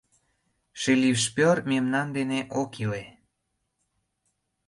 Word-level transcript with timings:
—Шилишпёр 0.79 1.57
мемнан 1.71 2.07
дене 2.17 2.39
ок 2.61 2.71
иле... 2.83 3.03